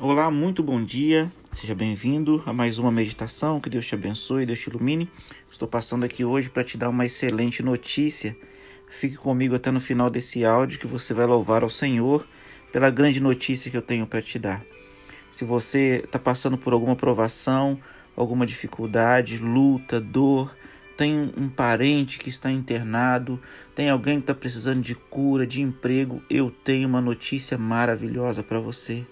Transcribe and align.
Olá, 0.00 0.30
muito 0.30 0.62
bom 0.62 0.80
dia. 0.80 1.28
Seja 1.60 1.74
bem-vindo 1.74 2.40
a 2.46 2.52
mais 2.52 2.78
uma 2.78 2.92
meditação. 2.92 3.60
Que 3.60 3.68
Deus 3.68 3.84
te 3.84 3.96
abençoe, 3.96 4.46
Deus 4.46 4.60
te 4.60 4.70
ilumine. 4.70 5.10
Estou 5.50 5.66
passando 5.66 6.04
aqui 6.04 6.24
hoje 6.24 6.48
para 6.48 6.62
te 6.62 6.78
dar 6.78 6.88
uma 6.88 7.04
excelente 7.04 7.64
notícia. 7.64 8.36
Fique 8.88 9.16
comigo 9.16 9.56
até 9.56 9.72
no 9.72 9.80
final 9.80 10.08
desse 10.08 10.44
áudio 10.44 10.78
que 10.78 10.86
você 10.86 11.12
vai 11.12 11.26
louvar 11.26 11.64
ao 11.64 11.68
Senhor 11.68 12.24
pela 12.70 12.90
grande 12.90 13.20
notícia 13.20 13.72
que 13.72 13.76
eu 13.76 13.82
tenho 13.82 14.06
para 14.06 14.22
te 14.22 14.38
dar. 14.38 14.64
Se 15.32 15.44
você 15.44 16.02
está 16.04 16.16
passando 16.16 16.56
por 16.56 16.72
alguma 16.72 16.94
provação, 16.94 17.76
alguma 18.16 18.46
dificuldade, 18.46 19.38
luta, 19.38 20.00
dor, 20.00 20.56
tem 20.96 21.32
um 21.36 21.48
parente 21.48 22.20
que 22.20 22.28
está 22.28 22.52
internado, 22.52 23.40
tem 23.74 23.90
alguém 23.90 24.18
que 24.18 24.30
está 24.30 24.34
precisando 24.34 24.80
de 24.80 24.94
cura, 24.94 25.44
de 25.44 25.60
emprego, 25.60 26.22
eu 26.30 26.52
tenho 26.52 26.88
uma 26.88 27.00
notícia 27.00 27.58
maravilhosa 27.58 28.44
para 28.44 28.60
você. 28.60 29.04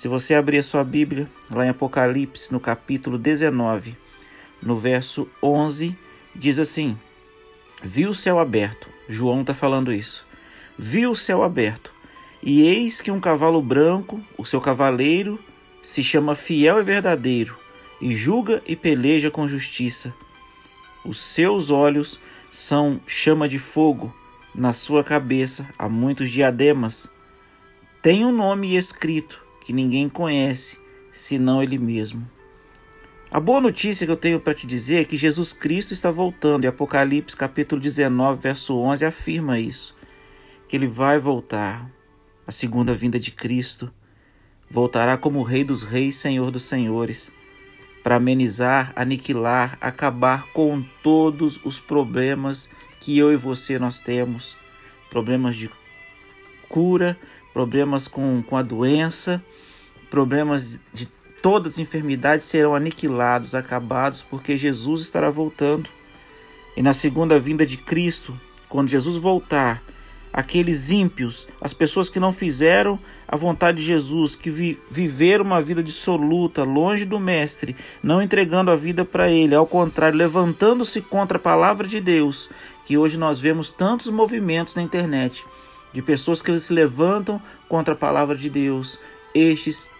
Se 0.00 0.08
você 0.08 0.34
abrir 0.34 0.60
a 0.60 0.62
sua 0.62 0.82
Bíblia, 0.82 1.30
lá 1.50 1.66
em 1.66 1.68
Apocalipse, 1.68 2.50
no 2.50 2.58
capítulo 2.58 3.18
19, 3.18 3.94
no 4.62 4.74
verso 4.74 5.28
11, 5.42 5.94
diz 6.34 6.58
assim: 6.58 6.98
Viu 7.82 8.08
o 8.08 8.14
céu 8.14 8.38
aberto. 8.38 8.88
João 9.10 9.42
está 9.42 9.52
falando 9.52 9.92
isso. 9.92 10.24
Viu 10.78 11.10
o 11.10 11.14
céu 11.14 11.42
aberto. 11.42 11.92
E 12.42 12.62
eis 12.62 13.02
que 13.02 13.10
um 13.10 13.20
cavalo 13.20 13.60
branco, 13.60 14.24
o 14.38 14.46
seu 14.46 14.58
cavaleiro, 14.58 15.38
se 15.82 16.02
chama 16.02 16.34
Fiel 16.34 16.78
e 16.78 16.82
Verdadeiro, 16.82 17.58
e 18.00 18.16
julga 18.16 18.62
e 18.66 18.74
peleja 18.74 19.30
com 19.30 19.46
justiça. 19.46 20.14
Os 21.04 21.18
seus 21.18 21.68
olhos 21.68 22.18
são 22.50 22.98
chama 23.06 23.46
de 23.46 23.58
fogo, 23.58 24.10
na 24.54 24.72
sua 24.72 25.04
cabeça 25.04 25.68
há 25.78 25.90
muitos 25.90 26.30
diademas. 26.30 27.10
Tem 28.00 28.24
um 28.24 28.32
nome 28.32 28.74
escrito 28.74 29.49
que 29.70 29.74
ninguém 29.74 30.08
conhece 30.08 30.80
senão 31.12 31.62
Ele 31.62 31.78
mesmo. 31.78 32.28
A 33.30 33.38
boa 33.38 33.60
notícia 33.60 34.04
que 34.04 34.10
eu 34.10 34.16
tenho 34.16 34.40
para 34.40 34.52
te 34.52 34.66
dizer 34.66 35.02
é 35.02 35.04
que 35.04 35.16
Jesus 35.16 35.52
Cristo 35.52 35.94
está 35.94 36.10
voltando, 36.10 36.64
e 36.64 36.66
Apocalipse 36.66 37.36
capítulo 37.36 37.80
19, 37.80 38.42
verso 38.42 38.76
11 38.76 39.04
afirma 39.04 39.60
isso, 39.60 39.94
que 40.66 40.74
ele 40.74 40.88
vai 40.88 41.20
voltar. 41.20 41.88
A 42.44 42.50
segunda 42.50 42.92
vinda 42.94 43.20
de 43.20 43.30
Cristo 43.30 43.94
voltará 44.68 45.16
como 45.16 45.44
Rei 45.44 45.62
dos 45.62 45.84
Reis, 45.84 46.16
Senhor 46.16 46.50
dos 46.50 46.64
Senhores, 46.64 47.30
para 48.02 48.16
amenizar, 48.16 48.92
aniquilar, 48.96 49.78
acabar 49.80 50.48
com 50.48 50.82
todos 51.00 51.60
os 51.64 51.78
problemas 51.78 52.68
que 52.98 53.16
eu 53.16 53.32
e 53.32 53.36
você 53.36 53.78
nós 53.78 54.00
temos, 54.00 54.56
problemas 55.08 55.54
de 55.54 55.70
cura, 56.68 57.16
problemas 57.52 58.08
com, 58.08 58.42
com 58.42 58.56
a 58.56 58.62
doença, 58.62 59.42
problemas 60.10 60.80
de 60.92 61.06
todas 61.40 61.74
as 61.74 61.78
enfermidades 61.78 62.46
serão 62.46 62.74
aniquilados, 62.74 63.54
acabados, 63.54 64.22
porque 64.22 64.56
Jesus 64.56 65.02
estará 65.02 65.30
voltando. 65.30 65.88
E 66.76 66.82
na 66.82 66.92
segunda 66.92 67.38
vinda 67.38 67.66
de 67.66 67.76
Cristo, 67.76 68.38
quando 68.68 68.88
Jesus 68.88 69.16
voltar, 69.16 69.82
aqueles 70.32 70.90
ímpios, 70.90 71.46
as 71.60 71.74
pessoas 71.74 72.08
que 72.08 72.20
não 72.20 72.32
fizeram 72.32 72.98
a 73.26 73.36
vontade 73.36 73.78
de 73.78 73.84
Jesus, 73.84 74.36
que 74.36 74.50
vi, 74.50 74.78
viveram 74.90 75.44
uma 75.44 75.60
vida 75.60 75.82
dissoluta, 75.82 76.62
longe 76.62 77.04
do 77.04 77.18
Mestre, 77.18 77.74
não 78.02 78.22
entregando 78.22 78.70
a 78.70 78.76
vida 78.76 79.04
para 79.04 79.28
Ele, 79.28 79.54
ao 79.54 79.66
contrário, 79.66 80.16
levantando-se 80.16 81.00
contra 81.00 81.36
a 81.36 81.40
palavra 81.40 81.86
de 81.86 82.00
Deus, 82.00 82.48
que 82.84 82.96
hoje 82.96 83.18
nós 83.18 83.40
vemos 83.40 83.70
tantos 83.70 84.08
movimentos 84.08 84.74
na 84.74 84.82
internet 84.82 85.44
de 85.92 86.02
pessoas 86.02 86.42
que 86.42 86.56
se 86.58 86.72
levantam 86.72 87.40
contra 87.68 87.94
a 87.94 87.96
palavra 87.96 88.36
de 88.36 88.48
Deus. 88.48 88.98
Estes 89.34 89.90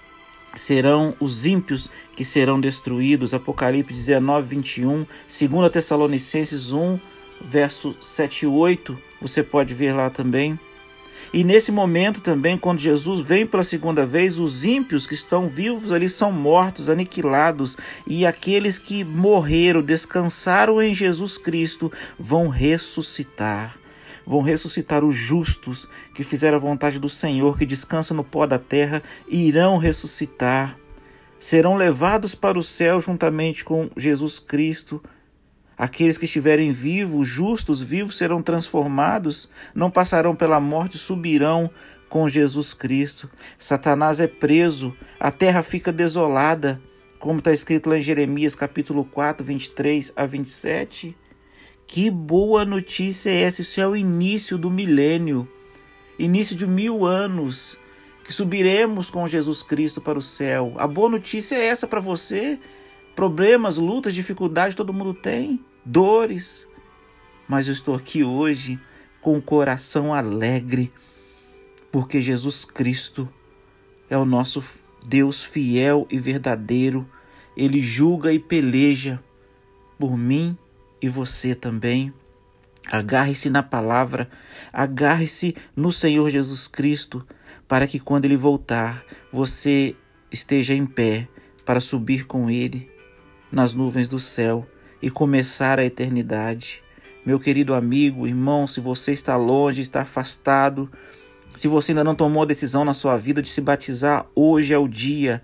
serão 0.57 1.15
os 1.21 1.47
ímpios 1.47 1.91
que 2.15 2.25
serão 2.25 2.61
destruídos. 2.61 3.35
Apocalipse 3.35 3.95
19, 3.95 4.49
21, 4.49 5.07
2 5.27 5.73
Tessalonicenses 5.73 6.73
1, 6.73 6.99
verso 7.41 7.97
7 8.01 8.43
e 8.43 8.47
8, 8.47 8.99
você 9.21 9.43
pode 9.43 9.75
ver 9.75 9.93
lá 9.93 10.11
também. 10.11 10.59
E 11.33 11.45
nesse 11.45 11.71
momento 11.71 12.21
também, 12.21 12.59
quando 12.59 12.81
Jesus 12.81 13.21
vem 13.21 13.47
pela 13.47 13.63
segunda 13.63 14.05
vez, 14.05 14.41
os 14.41 14.65
ímpios 14.65 15.07
que 15.07 15.15
estão 15.15 15.49
vivos 15.49 15.93
ali 15.93 16.09
são 16.09 16.33
mortos, 16.33 16.91
aniquilados, 16.91 17.77
e 18.05 18.27
aqueles 18.27 18.79
que 18.79 19.05
morreram, 19.05 19.81
descansaram 19.81 20.83
em 20.83 20.93
Jesus 20.93 21.39
Cristo, 21.39 21.93
vão 22.19 22.49
ressuscitar 22.49 23.80
vão 24.31 24.43
ressuscitar 24.43 25.05
os 25.05 25.17
justos 25.17 25.89
que 26.15 26.23
fizeram 26.23 26.57
a 26.57 26.61
vontade 26.61 27.01
do 27.01 27.09
Senhor, 27.09 27.59
que 27.59 27.67
descansa 27.67 28.15
no 28.15 28.23
pó 28.23 28.47
da 28.47 28.61
terra, 28.61 29.03
irão 29.27 29.77
ressuscitar. 29.77 30.79
Serão 31.37 31.75
levados 31.75 32.33
para 32.37 32.57
o 32.57 32.63
céu 32.63 33.01
juntamente 33.01 33.65
com 33.65 33.91
Jesus 33.97 34.39
Cristo. 34.39 35.03
Aqueles 35.77 36.17
que 36.17 36.27
estiverem 36.27 36.71
vivos, 36.71 37.27
justos, 37.27 37.83
vivos, 37.83 38.17
serão 38.17 38.41
transformados, 38.41 39.51
não 39.75 39.91
passarão 39.91 40.37
pela 40.37 40.61
morte, 40.61 40.97
subirão 40.97 41.69
com 42.09 42.29
Jesus 42.29 42.73
Cristo. 42.73 43.29
Satanás 43.59 44.21
é 44.21 44.29
preso, 44.29 44.97
a 45.19 45.33
terra 45.33 45.61
fica 45.61 45.91
desolada, 45.91 46.81
como 47.19 47.41
está 47.41 47.53
escrito 47.53 47.91
lá 47.91 47.99
em 47.99 48.03
Jeremias 48.03 48.55
capítulo 48.55 49.05
4, 49.05 49.45
23 49.45 50.13
a 50.15 50.25
27. 50.25 51.17
Que 51.93 52.09
boa 52.09 52.65
notícia 52.65 53.31
é 53.31 53.43
essa! 53.43 53.63
Isso 53.63 53.81
é 53.81 53.89
o 53.89 53.97
início 53.97 54.57
do 54.57 54.71
milênio, 54.71 55.49
início 56.17 56.55
de 56.55 56.65
mil 56.65 57.05
anos, 57.05 57.77
que 58.23 58.33
subiremos 58.33 59.11
com 59.11 59.27
Jesus 59.27 59.61
Cristo 59.61 60.01
para 60.01 60.17
o 60.17 60.23
céu. 60.23 60.73
A 60.77 60.87
boa 60.87 61.09
notícia 61.09 61.57
é 61.57 61.67
essa 61.67 61.89
para 61.89 61.99
você. 61.99 62.61
Problemas, 63.17 63.77
lutas, 63.77 64.15
dificuldades, 64.15 64.77
todo 64.77 64.93
mundo 64.93 65.13
tem, 65.13 65.65
dores. 65.85 66.65
Mas 67.49 67.67
eu 67.67 67.73
estou 67.73 67.97
aqui 67.97 68.23
hoje 68.23 68.79
com 69.21 69.37
o 69.37 69.43
coração 69.43 70.15
alegre, 70.15 70.93
porque 71.91 72.23
Jesus 72.23 72.65
Cristo 72.65 73.29
é 74.09 74.17
o 74.17 74.25
nosso 74.25 74.63
Deus 75.05 75.43
fiel 75.43 76.07
e 76.09 76.21
verdadeiro. 76.21 77.05
Ele 77.57 77.81
julga 77.81 78.33
e 78.33 78.39
peleja 78.39 79.21
por 79.99 80.17
mim 80.17 80.57
e 81.01 81.09
você 81.09 81.55
também. 81.55 82.13
Agarre-se 82.91 83.51
na 83.51 83.63
palavra, 83.63 84.29
agarre-se 84.73 85.55
no 85.77 85.93
Senhor 85.93 86.29
Jesus 86.31 86.67
Cristo, 86.67 87.25
para 87.69 87.87
que 87.87 88.01
quando 88.01 88.25
ele 88.25 88.37
voltar, 88.37 89.05
você 89.33 89.95
esteja 90.31 90.75
em 90.75 90.87
pé 90.87 91.29
para 91.65 91.79
subir 91.79 92.27
com 92.27 92.51
ele 92.51 92.91
nas 93.53 93.75
nuvens 93.75 94.09
do 94.09 94.19
céu 94.19 94.67
e 95.01 95.11
começar 95.11 95.79
a 95.79 95.85
eternidade. 95.85 96.83
Meu 97.25 97.39
querido 97.39 97.75
amigo, 97.75 98.27
irmão, 98.27 98.67
se 98.67 98.81
você 98.81 99.13
está 99.13 99.37
longe, 99.37 99.83
está 99.83 100.03
afastado, 100.03 100.91
se 101.55 101.69
você 101.69 101.93
ainda 101.93 102.05
não 102.05 102.15
tomou 102.15 102.43
a 102.43 102.47
decisão 102.47 102.85
na 102.85 102.95
sua 102.95 103.17
vida 103.17 103.43
de 103.43 103.49
se 103.49 103.61
batizar, 103.61 104.27
hoje 104.35 104.73
é 104.73 104.79
o 104.79 104.89
dia. 104.89 105.43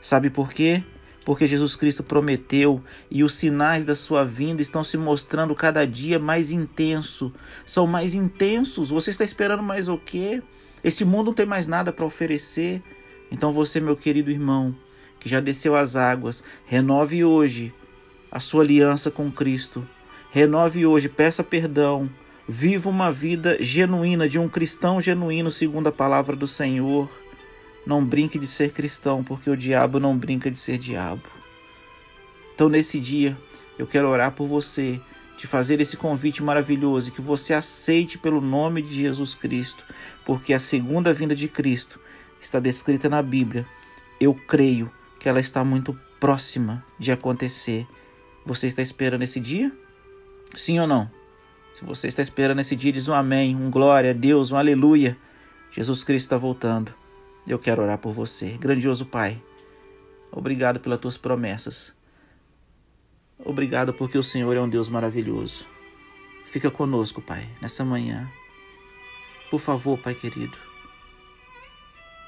Sabe 0.00 0.30
por 0.30 0.52
quê? 0.52 0.82
Porque 1.24 1.46
Jesus 1.46 1.76
Cristo 1.76 2.02
prometeu 2.02 2.82
e 3.10 3.22
os 3.22 3.34
sinais 3.34 3.84
da 3.84 3.94
sua 3.94 4.24
vinda 4.24 4.60
estão 4.60 4.82
se 4.82 4.96
mostrando 4.96 5.54
cada 5.54 5.86
dia 5.86 6.18
mais 6.18 6.50
intenso. 6.50 7.32
São 7.64 7.86
mais 7.86 8.14
intensos. 8.14 8.90
Você 8.90 9.10
está 9.10 9.24
esperando 9.24 9.62
mais 9.62 9.88
o 9.88 9.96
quê? 9.96 10.42
Esse 10.82 11.04
mundo 11.04 11.26
não 11.26 11.32
tem 11.32 11.46
mais 11.46 11.66
nada 11.66 11.92
para 11.92 12.04
oferecer. 12.04 12.82
Então 13.30 13.52
você, 13.52 13.80
meu 13.80 13.96
querido 13.96 14.30
irmão, 14.30 14.74
que 15.20 15.28
já 15.28 15.38
desceu 15.38 15.76
as 15.76 15.94
águas, 15.94 16.42
renove 16.66 17.24
hoje 17.24 17.72
a 18.30 18.40
sua 18.40 18.64
aliança 18.64 19.10
com 19.10 19.30
Cristo. 19.30 19.86
Renove 20.30 20.84
hoje, 20.84 21.08
peça 21.08 21.44
perdão. 21.44 22.10
Viva 22.48 22.90
uma 22.90 23.12
vida 23.12 23.56
genuína 23.60 24.28
de 24.28 24.38
um 24.38 24.48
cristão 24.48 25.00
genuíno 25.00 25.50
segundo 25.50 25.86
a 25.86 25.92
palavra 25.92 26.34
do 26.34 26.48
Senhor. 26.48 27.21
Não 27.84 28.04
brinque 28.04 28.38
de 28.38 28.46
ser 28.46 28.72
cristão, 28.72 29.24
porque 29.24 29.50
o 29.50 29.56
diabo 29.56 29.98
não 29.98 30.16
brinca 30.16 30.50
de 30.50 30.58
ser 30.58 30.78
diabo. 30.78 31.28
Então, 32.54 32.68
nesse 32.68 33.00
dia, 33.00 33.36
eu 33.78 33.86
quero 33.86 34.08
orar 34.08 34.32
por 34.32 34.46
você, 34.46 35.00
te 35.36 35.46
fazer 35.46 35.80
esse 35.80 35.96
convite 35.96 36.42
maravilhoso 36.42 37.08
e 37.08 37.12
que 37.12 37.20
você 37.20 37.52
aceite 37.52 38.16
pelo 38.18 38.40
nome 38.40 38.80
de 38.80 38.94
Jesus 38.94 39.34
Cristo, 39.34 39.84
porque 40.24 40.54
a 40.54 40.60
segunda 40.60 41.12
vinda 41.12 41.34
de 41.34 41.48
Cristo 41.48 41.98
está 42.40 42.60
descrita 42.60 43.08
na 43.08 43.20
Bíblia. 43.22 43.66
Eu 44.20 44.34
creio 44.34 44.90
que 45.18 45.28
ela 45.28 45.40
está 45.40 45.64
muito 45.64 45.98
próxima 46.20 46.84
de 46.98 47.10
acontecer. 47.10 47.86
Você 48.46 48.68
está 48.68 48.82
esperando 48.82 49.22
esse 49.22 49.40
dia? 49.40 49.72
Sim 50.54 50.78
ou 50.78 50.86
não? 50.86 51.10
Se 51.74 51.84
você 51.84 52.06
está 52.06 52.22
esperando 52.22 52.60
esse 52.60 52.76
dia, 52.76 52.92
diz 52.92 53.08
um 53.08 53.14
amém, 53.14 53.56
um 53.56 53.70
glória 53.70 54.10
a 54.10 54.14
Deus, 54.14 54.52
um 54.52 54.56
aleluia. 54.56 55.16
Jesus 55.72 56.04
Cristo 56.04 56.26
está 56.26 56.36
voltando. 56.36 57.01
Eu 57.46 57.58
quero 57.58 57.82
orar 57.82 57.98
por 57.98 58.12
você. 58.12 58.56
Grandioso 58.58 59.04
Pai, 59.04 59.42
obrigado 60.30 60.78
pelas 60.80 61.00
tuas 61.00 61.18
promessas. 61.18 61.94
Obrigado 63.44 63.92
porque 63.92 64.16
o 64.16 64.22
Senhor 64.22 64.56
é 64.56 64.60
um 64.60 64.68
Deus 64.68 64.88
maravilhoso. 64.88 65.66
Fica 66.44 66.70
conosco, 66.70 67.20
Pai, 67.20 67.48
nessa 67.60 67.84
manhã. 67.84 68.30
Por 69.50 69.58
favor, 69.58 69.98
Pai 69.98 70.14
querido. 70.14 70.56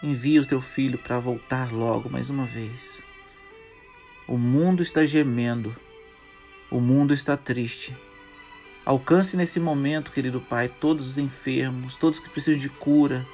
envia 0.03 0.43
o 0.43 0.47
teu 0.47 0.61
filho 0.61 0.99
para 0.99 1.21
voltar 1.21 1.73
logo 1.73 2.11
mais 2.11 2.29
uma 2.29 2.45
vez. 2.45 3.03
O 4.27 4.37
mundo 4.37 4.83
está 4.83 5.07
gemendo, 5.07 5.75
o 6.71 6.81
mundo 6.81 7.15
está 7.15 7.37
triste. 7.37 7.97
Alcance 8.85 9.37
nesse 9.37 9.61
momento, 9.61 10.11
querido 10.11 10.41
Pai, 10.41 10.69
todos 10.69 11.09
os 11.09 11.19
enfermos, 11.19 11.97
todos 11.97 12.19
que 12.19 12.29
precisam 12.29 12.61
de 12.61 12.69
cura. 12.69 13.25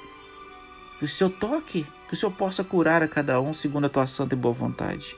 O 1.01 1.07
Senhor 1.07 1.31
toque, 1.31 1.87
que 2.07 2.13
o 2.13 2.17
Senhor 2.17 2.31
possa 2.31 2.63
curar 2.63 3.01
a 3.01 3.07
cada 3.07 3.41
um 3.41 3.53
segundo 3.53 3.85
a 3.85 3.89
tua 3.89 4.05
santa 4.05 4.35
e 4.35 4.37
boa 4.37 4.53
vontade. 4.53 5.15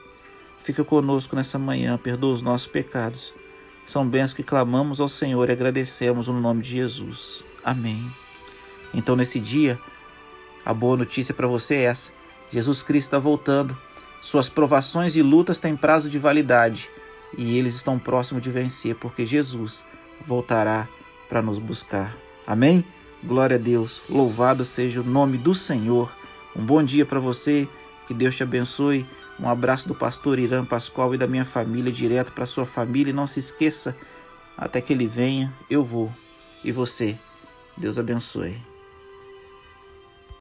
Fica 0.60 0.82
conosco 0.82 1.36
nessa 1.36 1.58
manhã, 1.58 1.98
perdoa 1.98 2.32
os 2.32 2.40
nossos 2.40 2.66
pecados. 2.66 3.34
São 3.84 4.08
bênçãos 4.08 4.32
que 4.32 4.42
clamamos 4.42 4.98
ao 4.98 5.08
Senhor 5.08 5.48
e 5.48 5.52
agradecemos 5.52 6.28
no 6.28 6.40
nome 6.40 6.62
de 6.62 6.70
Jesus. 6.70 7.44
Amém. 7.62 8.10
Então, 8.94 9.14
nesse 9.14 9.38
dia, 9.38 9.78
a 10.64 10.72
boa 10.72 10.96
notícia 10.96 11.34
para 11.34 11.46
você 11.46 11.74
é 11.74 11.82
essa: 11.82 12.12
Jesus 12.50 12.82
Cristo 12.82 13.08
está 13.08 13.18
voltando. 13.18 13.76
Suas 14.22 14.48
provações 14.48 15.16
e 15.16 15.22
lutas 15.22 15.58
têm 15.58 15.76
prazo 15.76 16.08
de 16.08 16.18
validade 16.18 16.88
e 17.36 17.58
eles 17.58 17.74
estão 17.74 17.98
próximos 17.98 18.42
de 18.42 18.50
vencer, 18.50 18.94
porque 18.94 19.26
Jesus 19.26 19.84
voltará 20.24 20.88
para 21.28 21.42
nos 21.42 21.58
buscar. 21.58 22.16
Amém? 22.46 22.82
Glória 23.26 23.56
a 23.56 23.58
Deus. 23.58 24.02
Louvado 24.08 24.66
seja 24.66 25.00
o 25.00 25.04
nome 25.04 25.38
do 25.38 25.54
Senhor. 25.54 26.12
Um 26.54 26.62
bom 26.62 26.82
dia 26.82 27.06
para 27.06 27.18
você. 27.18 27.66
Que 28.06 28.12
Deus 28.12 28.36
te 28.36 28.42
abençoe. 28.42 29.06
Um 29.40 29.48
abraço 29.48 29.88
do 29.88 29.94
pastor 29.94 30.38
Irã 30.38 30.62
Pascoal 30.62 31.14
e 31.14 31.18
da 31.18 31.26
minha 31.26 31.44
família 31.44 31.90
direto 31.90 32.32
para 32.32 32.44
sua 32.44 32.66
família. 32.66 33.12
E 33.12 33.14
não 33.14 33.26
se 33.26 33.38
esqueça, 33.38 33.96
até 34.58 34.78
que 34.80 34.92
ele 34.92 35.06
venha, 35.06 35.52
eu 35.70 35.82
vou. 35.82 36.12
E 36.62 36.70
você. 36.70 37.18
Deus 37.78 37.98
abençoe. 37.98 38.73